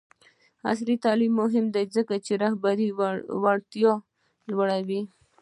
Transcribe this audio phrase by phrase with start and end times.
[0.69, 2.89] عصري تعلیم مهم دی ځکه چې د رهبرۍ
[3.43, 3.93] وړتیا
[4.49, 5.01] لوړوي.